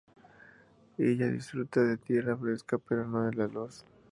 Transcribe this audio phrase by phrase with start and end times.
[0.97, 3.85] Ella disfruta de tierra fresca, pero no de la luz.